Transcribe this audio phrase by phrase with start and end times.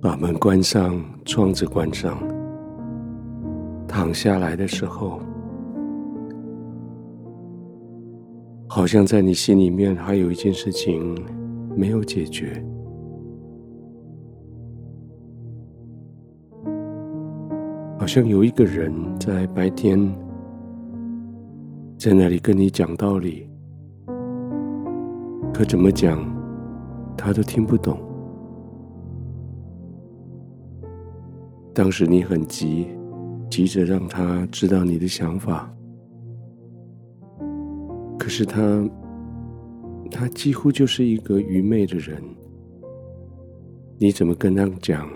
[0.00, 2.16] 把门关上，窗子关上，
[3.88, 5.20] 躺下来的时候，
[8.68, 11.16] 好像在你心里面还有一件事情
[11.76, 12.64] 没有解决，
[17.98, 19.98] 好像有一个人在白天
[21.98, 23.48] 在那里跟你讲道理，
[25.52, 26.24] 可怎么讲
[27.16, 28.07] 他都听不懂。
[31.78, 32.88] 当时你很急，
[33.48, 35.72] 急着让他知道你的想法，
[38.18, 38.60] 可是他，
[40.10, 42.20] 他几乎就是一个愚昧的人。
[43.96, 45.08] 你怎么跟他讲？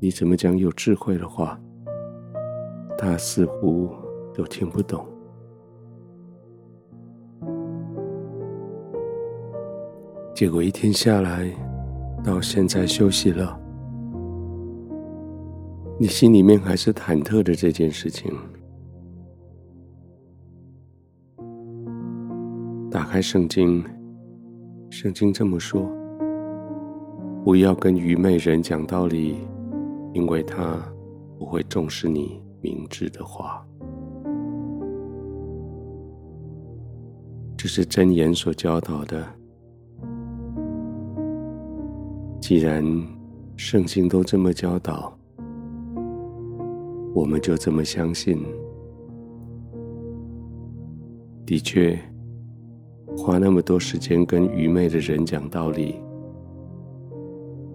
[0.00, 1.56] 你怎么讲有智慧的话？
[2.98, 3.88] 他似乎
[4.34, 5.06] 都听不懂。
[10.34, 11.48] 结果一天下来，
[12.24, 13.67] 到现在休息了。
[16.00, 18.32] 你心里面还是忐忑的这件事情。
[22.88, 23.84] 打开圣经，
[24.90, 25.90] 圣经这么说：
[27.42, 29.38] 不要跟愚昧人讲道理，
[30.12, 30.80] 因为他
[31.36, 33.66] 不会重视你明智的话。
[37.56, 39.26] 这是真言所教导的。
[42.40, 42.84] 既然
[43.56, 45.17] 圣经都这么教导，
[47.18, 48.38] 我们就这么相信。
[51.44, 51.98] 的确，
[53.16, 55.96] 花那么多时间跟愚昧的人讲道理，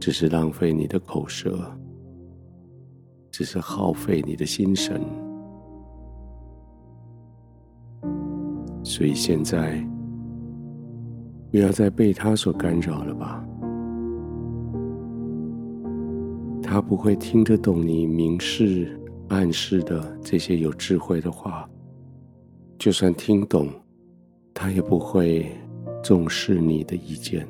[0.00, 1.56] 只是浪费你的口舌，
[3.30, 5.00] 只是耗费你的心神。
[8.82, 9.80] 所以现在，
[11.52, 13.46] 不要再被他所干扰了吧。
[16.60, 18.97] 他不会听得懂你明示。
[19.28, 21.68] 暗示的这些有智慧的话，
[22.78, 23.68] 就算听懂，
[24.54, 25.50] 他也不会
[26.02, 27.46] 重视你的意见。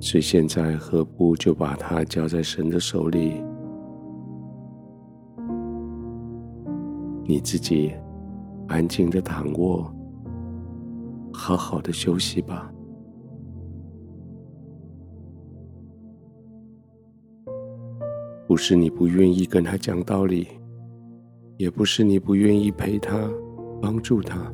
[0.00, 3.42] 所以现在何不就把它交在神的手里？
[7.26, 7.94] 你自己
[8.68, 9.90] 安静的躺卧，
[11.32, 12.70] 好好的休息吧。
[18.54, 20.46] 不是你不愿意跟他讲道理，
[21.56, 23.28] 也不是你不愿意陪他、
[23.82, 24.48] 帮助他。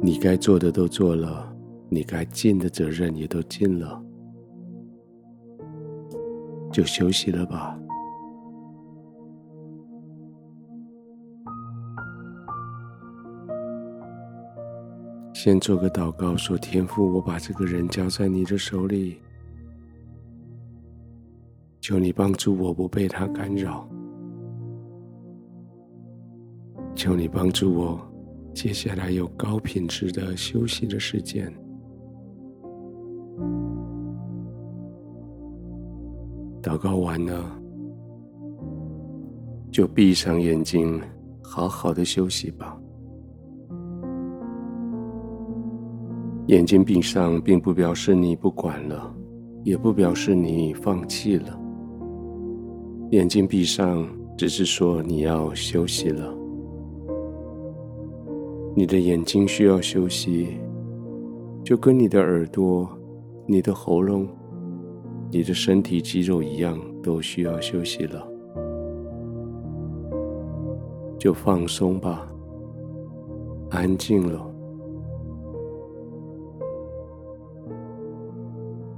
[0.00, 1.52] 你该做的都做了，
[1.88, 4.00] 你该尽的责任也都尽了，
[6.70, 7.76] 就休息了吧。
[15.34, 19.18] 先做个祷告，说：“天父，我把这个人交在你的手里。”
[21.88, 23.88] 求你帮助我不被他干扰，
[26.94, 27.98] 求你帮助我，
[28.52, 31.50] 接下来有高品质的休息的时间。
[36.60, 37.42] 祷告完了，
[39.70, 41.00] 就闭上眼睛，
[41.42, 42.78] 好好的休息吧。
[46.48, 49.10] 眼睛闭上，并不表示你不管了，
[49.64, 51.58] 也不表示你放弃了。
[53.10, 54.06] 眼睛闭上，
[54.36, 56.30] 只是说你要休息了。
[58.74, 60.58] 你的眼睛需要休息，
[61.64, 62.86] 就跟你的耳朵、
[63.46, 64.28] 你的喉咙、
[65.30, 68.22] 你的身体肌肉一样，都需要休息了。
[71.18, 72.30] 就放松吧，
[73.70, 74.54] 安静了。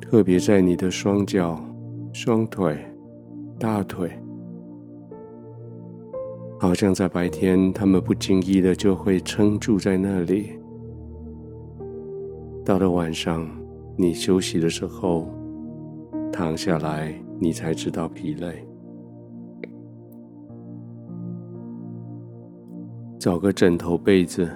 [0.00, 1.56] 特别在你的双脚、
[2.12, 2.76] 双腿。
[3.60, 4.10] 大腿，
[6.58, 10.58] 好像在白天，他们不经意的就会撑住在那里。
[12.64, 13.46] 到了晚上，
[13.98, 15.28] 你休息的时候，
[16.32, 18.66] 躺下来，你才知道疲累。
[23.18, 24.48] 找个枕头、被子，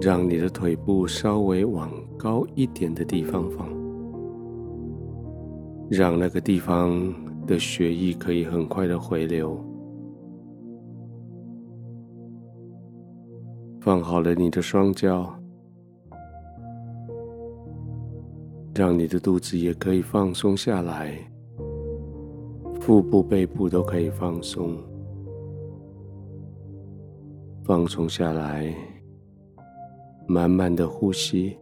[0.00, 1.88] 让你的腿部稍微往
[2.18, 3.68] 高一点的地方放，
[5.88, 7.14] 让那个地方。
[7.46, 9.58] 的血液可以很快的回流。
[13.80, 15.32] 放好了你的双脚，
[18.74, 21.16] 让你的肚子也可以放松下来，
[22.80, 24.76] 腹部、背部都可以放松，
[27.62, 28.74] 放松下来，
[30.26, 31.56] 慢慢的呼吸，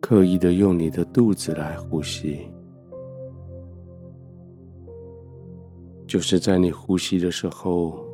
[0.00, 2.48] 刻意的用你的肚子来呼吸，
[6.06, 8.04] 就是在你呼吸的时候，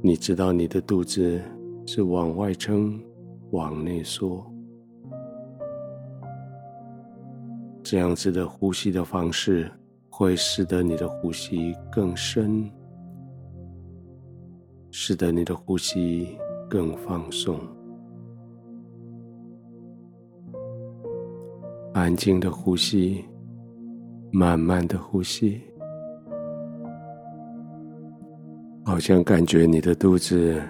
[0.00, 1.40] 你知道你的肚子
[1.86, 3.00] 是往外撑、
[3.50, 4.44] 往内缩，
[7.82, 9.70] 这样子的呼吸的方式
[10.10, 12.70] 会使得你的呼吸更深。
[14.94, 16.36] 使得你的呼吸
[16.68, 17.58] 更放松，
[21.94, 23.24] 安静的呼吸，
[24.30, 25.60] 慢慢的呼吸，
[28.84, 30.62] 好像感觉你的肚子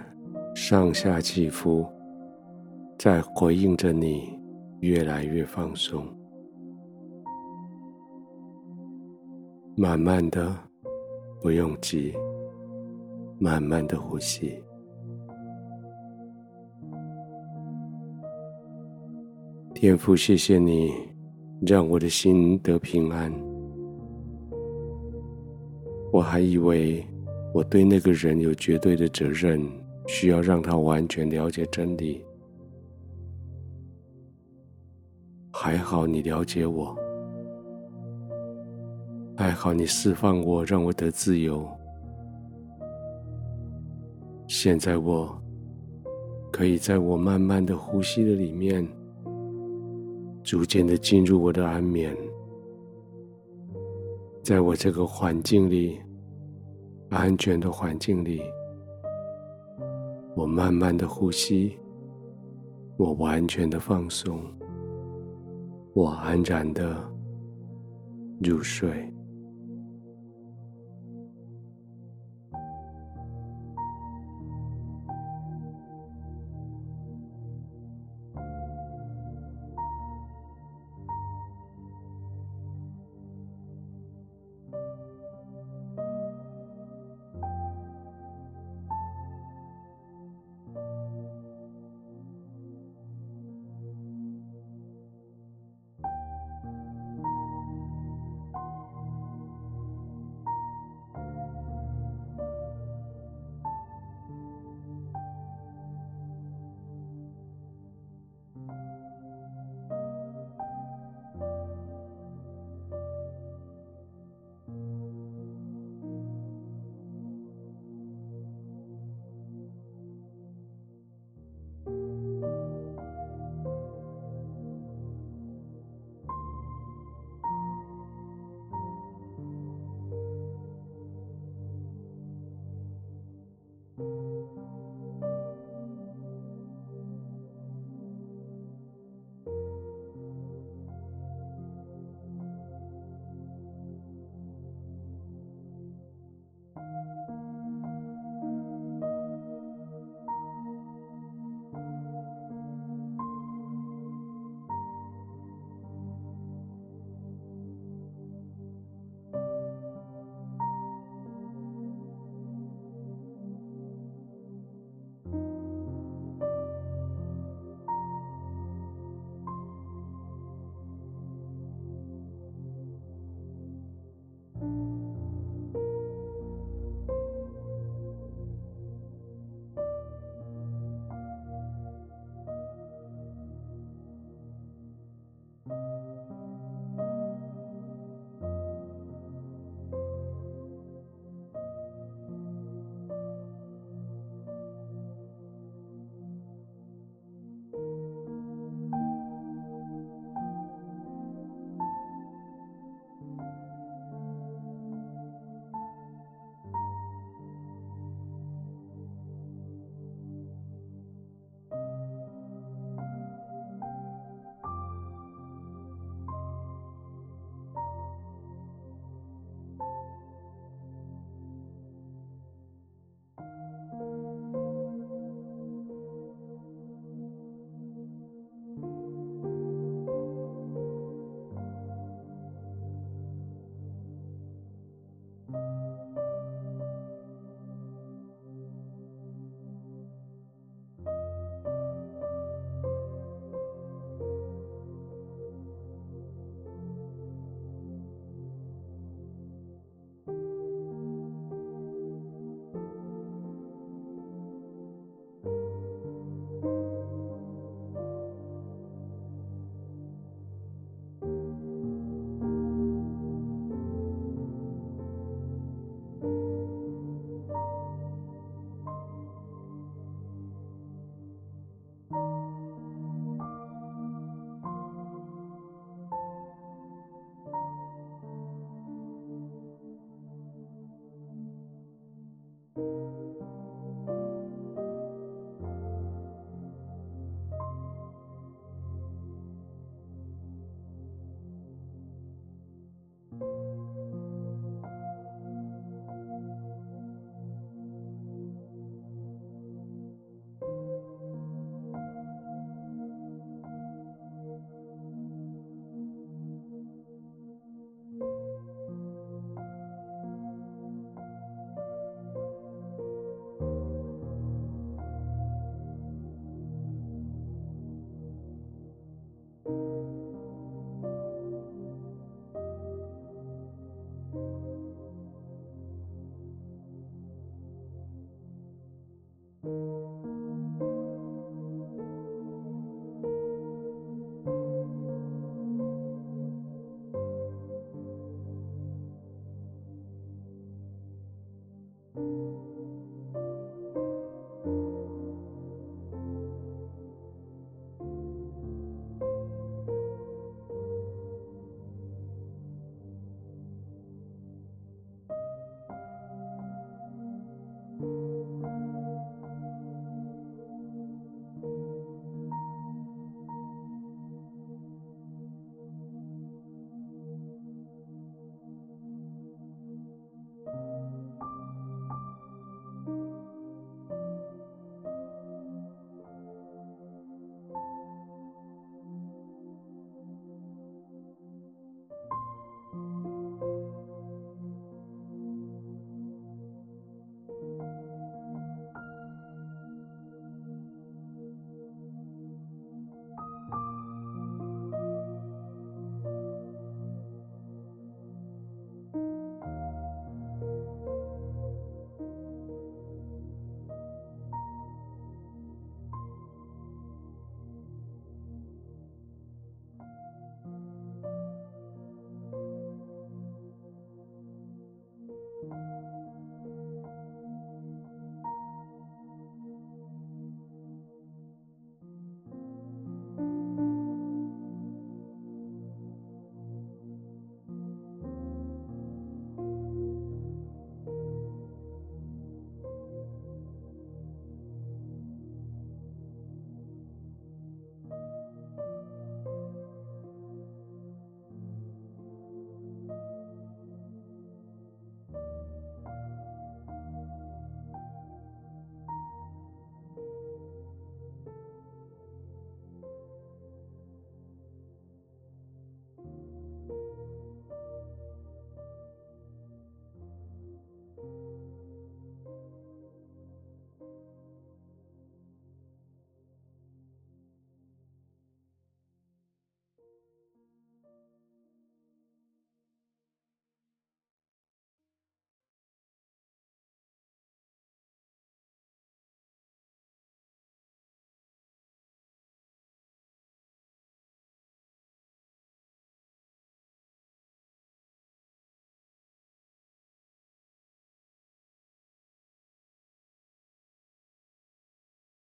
[0.54, 1.86] 上下起伏，
[2.98, 4.38] 在回应着你
[4.80, 6.06] 越来越放松，
[9.76, 10.54] 慢慢的，
[11.40, 12.14] 不用急。
[13.38, 14.56] 慢慢的呼吸，
[19.74, 20.92] 天父，谢谢你
[21.64, 23.32] 让我的心得平安。
[26.12, 27.06] 我还以为
[27.54, 29.62] 我对那个人有绝对的责任，
[30.06, 32.24] 需要让他完全了解真理。
[35.52, 36.96] 还好你了解我，
[39.36, 41.66] 还好你释放我，让我得自由。
[44.48, 45.40] 现在我
[46.50, 48.86] 可以在我慢慢的呼吸的里面，
[50.42, 52.16] 逐渐的进入我的安眠，
[54.42, 56.00] 在我这个环境里，
[57.10, 58.42] 安全的环境里，
[60.34, 61.78] 我慢慢的呼吸，
[62.96, 64.40] 我完全的放松，
[65.92, 66.96] 我安然的
[68.40, 69.11] 入睡。